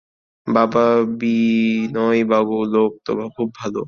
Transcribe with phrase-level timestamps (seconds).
[0.47, 0.81] বাবা,
[1.19, 3.79] বিনয়বাবু লোক তো খুব ভালো।